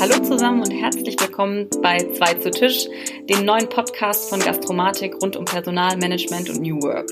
[0.00, 2.86] Hallo zusammen und herzlich willkommen bei Zwei zu Tisch,
[3.28, 7.10] dem neuen Podcast von Gastromatik rund um Personalmanagement und New Work.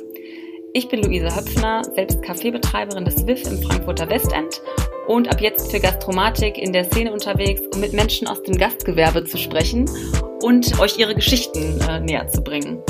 [0.72, 4.62] Ich bin Luise Höpfner, selbst Kaffeebetreiberin des WIF im Frankfurter Westend
[5.08, 9.24] und ab jetzt für Gastromatik in der Szene unterwegs, um mit Menschen aus dem Gastgewerbe
[9.24, 9.90] zu sprechen
[10.42, 12.84] und euch ihre Geschichten äh, näher zu bringen.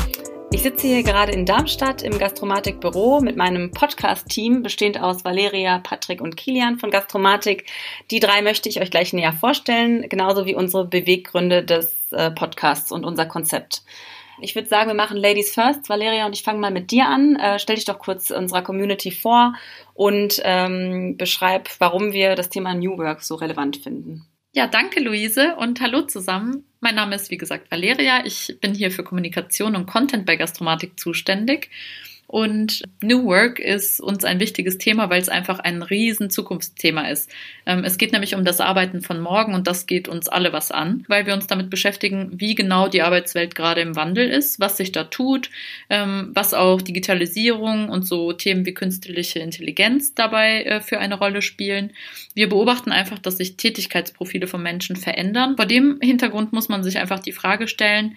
[0.52, 6.20] Ich sitze hier gerade in Darmstadt im Gastromatik-Büro mit meinem Podcast-Team, bestehend aus Valeria, Patrick
[6.20, 7.66] und Kilian von Gastromatik.
[8.12, 12.92] Die drei möchte ich euch gleich näher vorstellen, genauso wie unsere Beweggründe des äh, Podcasts
[12.92, 13.82] und unser Konzept.
[14.40, 15.88] Ich würde sagen, wir machen Ladies First.
[15.88, 17.36] Valeria und ich fange mal mit dir an.
[17.36, 19.54] Äh, stell dich doch kurz unserer Community vor
[19.94, 24.26] und ähm, beschreib, warum wir das Thema New Work so relevant finden.
[24.56, 26.64] Ja, danke Luise und hallo zusammen.
[26.80, 28.24] Mein Name ist wie gesagt Valeria.
[28.24, 31.68] Ich bin hier für Kommunikation und Content bei Gastromatik zuständig
[32.26, 37.30] und New Work ist uns ein wichtiges Thema, weil es einfach ein riesen Zukunftsthema ist.
[37.66, 40.72] Ähm, es geht nämlich um das Arbeiten von morgen und das geht uns alle was
[40.72, 44.76] an, weil wir uns damit beschäftigen, wie genau die Arbeitswelt gerade im Wandel ist, was
[44.76, 45.50] sich da tut,
[45.88, 51.42] ähm, was auch Digitalisierung und so Themen wie künstliche Intelligenz dabei äh, für eine Rolle
[51.42, 51.92] spielen.
[52.34, 55.56] Wir beobachten einfach, dass sich Tätigkeitsprofile von Menschen verändern.
[55.56, 58.16] Vor dem Hintergrund muss man sich einfach die Frage stellen,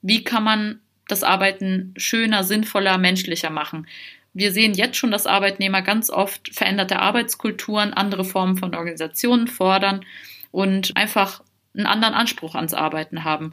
[0.00, 0.78] wie kann man
[1.08, 3.86] das Arbeiten schöner, sinnvoller, menschlicher machen.
[4.34, 10.04] Wir sehen jetzt schon, dass Arbeitnehmer ganz oft veränderte Arbeitskulturen, andere Formen von Organisationen fordern
[10.52, 11.42] und einfach
[11.74, 13.52] einen anderen Anspruch ans Arbeiten haben.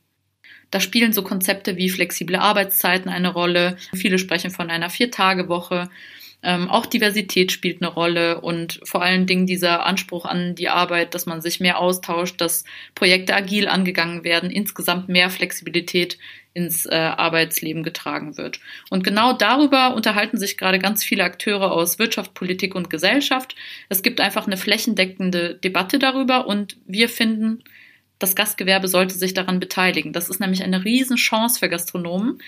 [0.72, 3.78] Da spielen so Konzepte wie flexible Arbeitszeiten eine Rolle.
[3.94, 5.90] Viele sprechen von einer Vier-Tage-Woche.
[6.46, 11.16] Ähm, auch Diversität spielt eine Rolle und vor allen Dingen dieser Anspruch an die Arbeit,
[11.16, 16.20] dass man sich mehr austauscht, dass Projekte agil angegangen werden, insgesamt mehr Flexibilität
[16.54, 18.60] ins äh, Arbeitsleben getragen wird.
[18.92, 23.56] Und genau darüber unterhalten sich gerade ganz viele Akteure aus Wirtschaft, Politik und Gesellschaft.
[23.90, 27.64] Es gibt einfach eine flächendeckende Debatte darüber und wir finden,
[28.19, 30.14] das Gastgewerbe sollte sich daran beteiligen.
[30.14, 32.40] Das ist nämlich eine Riesenchance für Gastronomen.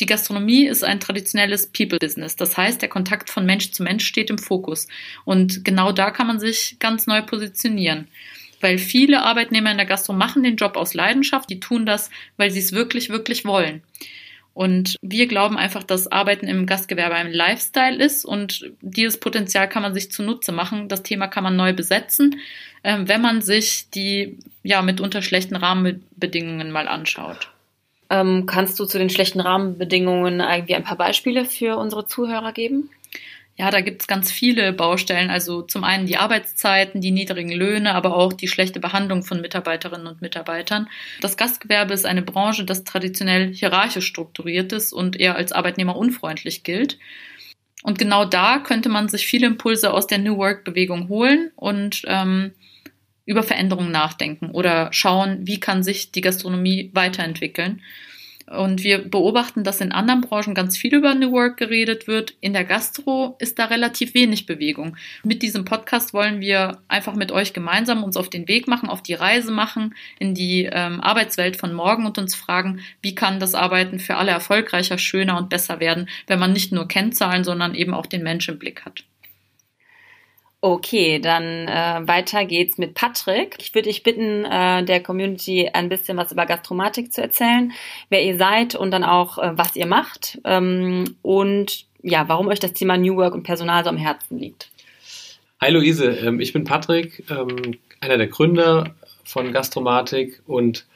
[0.00, 2.36] Die Gastronomie ist ein traditionelles People-Business.
[2.36, 4.88] Das heißt, der Kontakt von Mensch zu Mensch steht im Fokus.
[5.24, 8.08] Und genau da kann man sich ganz neu positionieren
[8.62, 12.50] weil viele Arbeitnehmer in der Gastro machen den Job aus Leidenschaft, die tun das, weil
[12.50, 13.82] sie es wirklich, wirklich wollen.
[14.54, 19.82] Und wir glauben einfach, dass Arbeiten im Gastgewerbe ein Lifestyle ist und dieses Potenzial kann
[19.82, 20.88] man sich zunutze machen.
[20.88, 22.38] Das Thema kann man neu besetzen,
[22.82, 27.50] äh, wenn man sich die ja mitunter schlechten Rahmenbedingungen mal anschaut.
[28.12, 32.90] Ähm, kannst du zu den schlechten Rahmenbedingungen irgendwie ein paar Beispiele für unsere Zuhörer geben?
[33.56, 35.30] Ja, da gibt's ganz viele Baustellen.
[35.30, 40.06] Also zum einen die Arbeitszeiten, die niedrigen Löhne, aber auch die schlechte Behandlung von Mitarbeiterinnen
[40.06, 40.88] und Mitarbeitern.
[41.22, 46.64] Das Gastgewerbe ist eine Branche, das traditionell hierarchisch strukturiert ist und eher als Arbeitnehmer unfreundlich
[46.64, 46.98] gilt.
[47.82, 52.52] Und genau da könnte man sich viele Impulse aus der New Work-Bewegung holen und ähm,
[53.24, 57.82] über Veränderungen nachdenken oder schauen, wie kann sich die Gastronomie weiterentwickeln.
[58.46, 62.34] Und wir beobachten, dass in anderen Branchen ganz viel über New Work geredet wird.
[62.40, 64.96] In der Gastro ist da relativ wenig Bewegung.
[65.22, 69.02] Mit diesem Podcast wollen wir einfach mit euch gemeinsam uns auf den Weg machen, auf
[69.02, 73.54] die Reise machen, in die ähm, Arbeitswelt von morgen und uns fragen, wie kann das
[73.54, 77.94] Arbeiten für alle erfolgreicher, schöner und besser werden, wenn man nicht nur Kennzahlen, sondern eben
[77.94, 79.04] auch den Menschen im Blick hat.
[80.64, 83.56] Okay, dann äh, weiter geht's mit Patrick.
[83.58, 87.72] Ich würde dich bitten, äh, der Community ein bisschen was über Gastromatik zu erzählen,
[88.10, 92.60] wer ihr seid und dann auch, äh, was ihr macht ähm, und ja, warum euch
[92.60, 94.70] das Thema New Work und Personal so am Herzen liegt.
[95.60, 98.94] Hi Luise, ähm, ich bin Patrick, ähm, einer der Gründer
[99.24, 100.86] von Gastromatik und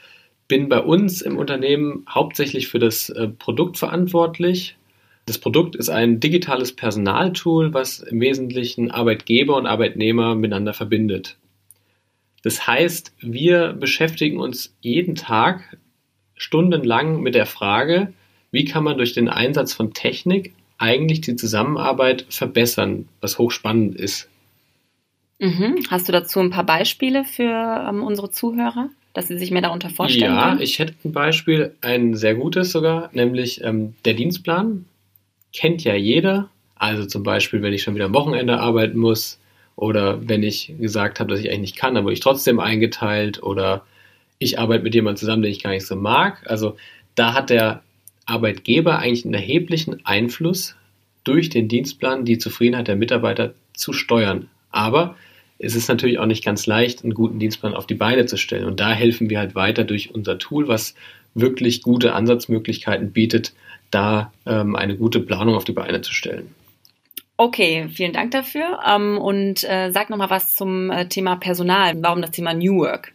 [0.47, 4.77] bin bei uns im Unternehmen hauptsächlich für das äh, Produkt verantwortlich.
[5.27, 11.37] Das Produkt ist ein digitales Personaltool, was im Wesentlichen Arbeitgeber und Arbeitnehmer miteinander verbindet.
[12.45, 15.79] Das heißt, wir beschäftigen uns jeden Tag
[16.37, 18.13] stundenlang mit der Frage,
[18.53, 24.29] wie kann man durch den Einsatz von Technik eigentlich die Zusammenarbeit verbessern, was hochspannend ist.
[25.41, 25.83] Mhm.
[25.91, 29.91] Hast du dazu ein paar Beispiele für ähm, unsere Zuhörer, dass sie sich mehr darunter
[29.91, 30.59] vorstellen ja, können?
[30.59, 34.85] Ja, ich hätte ein Beispiel, ein sehr gutes sogar, nämlich ähm, der Dienstplan
[35.57, 36.51] kennt ja jeder.
[36.77, 39.41] Also zum Beispiel, wenn ich schon wieder am Wochenende arbeiten muss
[39.75, 43.43] oder wenn ich gesagt habe, dass ich eigentlich nicht kann, dann wurde ich trotzdem eingeteilt
[43.43, 43.85] oder
[44.39, 46.43] ich arbeite mit jemandem zusammen, den ich gar nicht so mag.
[46.47, 46.77] Also
[47.15, 47.83] da hat der
[48.27, 50.77] Arbeitgeber eigentlich einen erheblichen Einfluss
[51.25, 54.49] durch den Dienstplan die Zufriedenheit der Mitarbeiter zu steuern.
[54.71, 55.17] Aber
[55.59, 58.67] es ist natürlich auch nicht ganz leicht, einen guten Dienstplan auf die Beine zu stellen.
[58.67, 60.95] Und da helfen wir halt weiter durch unser Tool, was
[61.35, 63.55] wirklich gute Ansatzmöglichkeiten bietet,
[63.91, 66.55] da ähm, eine gute Planung auf die Beine zu stellen.
[67.39, 68.81] Okay, vielen Dank dafür.
[68.87, 71.95] Ähm, und äh, sag nochmal was zum äh, Thema Personal.
[72.03, 73.13] Warum das Thema New Work?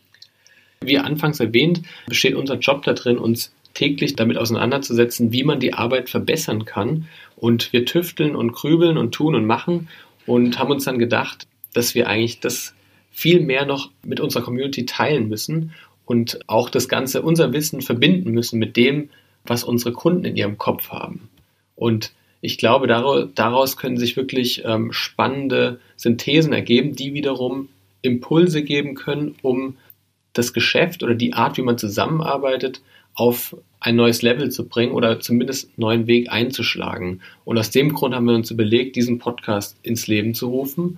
[0.81, 6.09] Wie anfangs erwähnt, besteht unser Job darin, uns täglich damit auseinanderzusetzen, wie man die Arbeit
[6.09, 7.07] verbessern kann.
[7.35, 9.89] Und wir tüfteln und grübeln und tun und machen
[10.25, 12.75] und haben uns dann gedacht, dass wir eigentlich das
[13.11, 15.73] viel mehr noch mit unserer Community teilen müssen
[16.05, 19.09] und auch das Ganze, unser Wissen verbinden müssen mit dem,
[19.45, 21.29] was unsere Kunden in ihrem Kopf haben.
[21.75, 27.69] Und ich glaube, daraus können sich wirklich ähm, spannende Synthesen ergeben, die wiederum
[28.01, 29.77] Impulse geben können, um
[30.33, 32.81] das Geschäft oder die Art, wie man zusammenarbeitet,
[33.13, 37.21] auf ein neues Level zu bringen oder zumindest einen neuen Weg einzuschlagen.
[37.45, 40.97] Und aus dem Grund haben wir uns überlegt, diesen Podcast ins Leben zu rufen.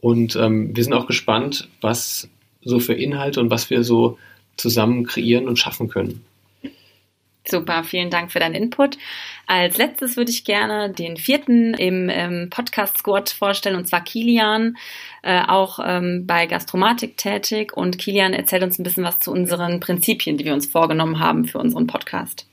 [0.00, 2.28] Und ähm, wir sind auch gespannt, was
[2.62, 4.18] so für Inhalte und was wir so
[4.56, 6.24] zusammen kreieren und schaffen können.
[7.46, 8.98] Super, vielen Dank für deinen Input.
[9.46, 14.76] Als letztes würde ich gerne den vierten im ähm, Podcast Squad vorstellen, und zwar Kilian,
[15.22, 17.76] äh, auch ähm, bei Gastromatik tätig.
[17.76, 21.46] Und Kilian erzählt uns ein bisschen was zu unseren Prinzipien, die wir uns vorgenommen haben
[21.46, 22.46] für unseren Podcast.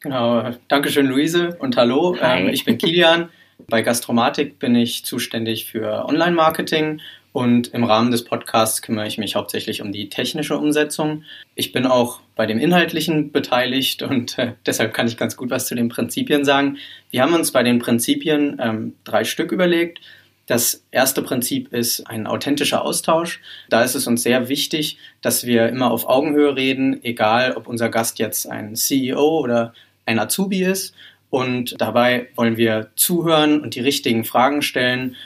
[0.00, 3.30] Genau, Dankeschön Luise und hallo, ähm, ich bin Kilian.
[3.68, 7.00] Bei Gastromatik bin ich zuständig für Online-Marketing
[7.34, 11.24] und im Rahmen des Podcasts kümmere ich mich hauptsächlich um die technische Umsetzung.
[11.56, 15.66] Ich bin auch bei dem Inhaltlichen beteiligt und äh, deshalb kann ich ganz gut was
[15.66, 16.78] zu den Prinzipien sagen.
[17.10, 20.00] Wir haben uns bei den Prinzipien ähm, drei Stück überlegt.
[20.46, 23.40] Das erste Prinzip ist ein authentischer Austausch.
[23.68, 27.88] Da ist es uns sehr wichtig, dass wir immer auf Augenhöhe reden, egal ob unser
[27.88, 29.74] Gast jetzt ein CEO oder
[30.06, 30.94] ein Azubi ist.
[31.30, 35.16] Und dabei wollen wir zuhören und die richtigen Fragen stellen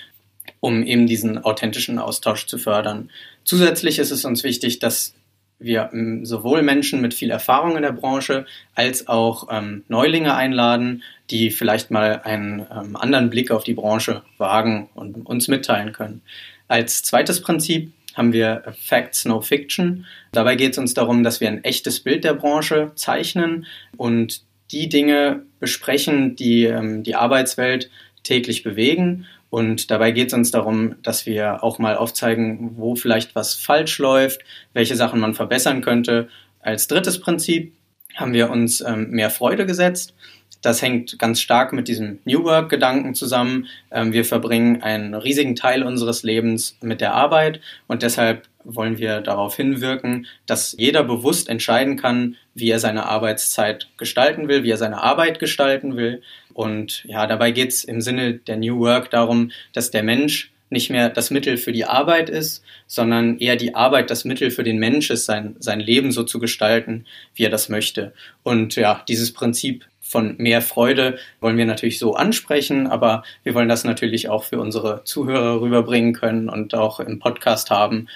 [0.61, 3.11] um eben diesen authentischen Austausch zu fördern.
[3.45, 5.15] Zusätzlich ist es uns wichtig, dass
[5.59, 11.03] wir ähm, sowohl Menschen mit viel Erfahrung in der Branche als auch ähm, Neulinge einladen,
[11.31, 16.23] die vielleicht mal einen ähm, anderen Blick auf die Branche wagen und uns mitteilen können.
[16.69, 20.07] Als zweites Prinzip haben wir Facts No Fiction.
[20.33, 23.67] Dabei geht es uns darum, dass wir ein echtes Bild der Branche zeichnen
[23.97, 27.91] und die Dinge besprechen, die ähm, die Arbeitswelt
[28.29, 33.35] täglich bewegen und dabei geht es uns darum, dass wir auch mal aufzeigen, wo vielleicht
[33.35, 34.43] was falsch läuft,
[34.75, 36.29] welche Sachen man verbessern könnte.
[36.61, 37.73] Als drittes Prinzip
[38.15, 40.15] haben wir uns ähm, mehr Freude gesetzt.
[40.61, 43.69] Das hängt ganz stark mit diesem New Work-Gedanken zusammen.
[43.91, 49.23] Ähm, wir verbringen einen riesigen Teil unseres Lebens mit der Arbeit und deshalb wollen wir
[49.23, 54.77] darauf hinwirken, dass jeder bewusst entscheiden kann, wie er seine Arbeitszeit gestalten will, wie er
[54.77, 56.23] seine Arbeit gestalten will.
[56.59, 60.91] Und ja, dabei geht es im Sinne der New Work darum, dass der Mensch nicht
[60.91, 64.81] mehr das Mittel für die Arbeit ist, sondern eher die Arbeit das Mittel für den
[64.81, 67.07] Mensch ist, sein, sein Leben so zu gestalten,
[67.37, 68.13] wie er das möchte.
[68.43, 73.69] Und ja, dieses Prinzip von mehr Freude wollen wir natürlich so ansprechen, aber wir wollen
[73.69, 78.09] das natürlich auch für unsere Zuhörer rüberbringen können und auch im Podcast haben.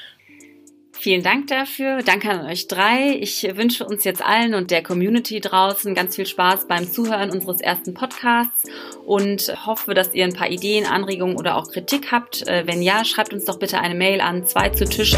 [1.02, 2.04] Vielen Dank dafür.
[2.04, 3.18] Danke an euch drei.
[3.18, 7.60] Ich wünsche uns jetzt allen und der Community draußen ganz viel Spaß beim Zuhören unseres
[7.60, 8.70] ersten Podcasts
[9.04, 12.46] und hoffe, dass ihr ein paar Ideen, Anregungen oder auch Kritik habt.
[12.46, 15.16] Äh, wenn ja, schreibt uns doch bitte eine Mail an 2 zu Tisch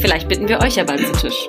[0.00, 1.48] Vielleicht bitten wir euch ja bald zu Tisch.